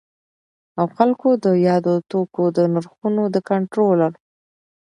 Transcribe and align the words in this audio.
او 0.79 0.85
خلګو 0.95 1.29
د 1.45 1.47
یادو 1.67 1.93
توکو 2.11 2.43
د 2.57 2.59
نرخونو 2.73 3.23
د 3.33 3.37
کنټرول 3.49 3.99